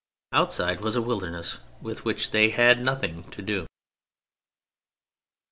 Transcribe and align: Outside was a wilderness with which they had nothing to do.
Outside 0.33 0.81
was 0.81 0.95
a 0.95 1.01
wilderness 1.03 1.59
with 1.79 2.05
which 2.05 2.31
they 2.31 2.49
had 2.49 2.79
nothing 2.83 3.21
to 3.29 3.41
do. 3.43 3.67